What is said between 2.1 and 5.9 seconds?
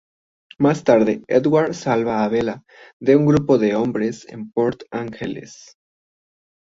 a Bella de un grupo de hombres en Port Angeles.